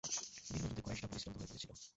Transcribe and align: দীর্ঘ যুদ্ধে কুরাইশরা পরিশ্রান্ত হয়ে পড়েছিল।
দীর্ঘ 0.49 0.63
যুদ্ধে 0.63 0.81
কুরাইশরা 0.83 1.07
পরিশ্রান্ত 1.07 1.37
হয়ে 1.37 1.49
পড়েছিল। 1.49 1.71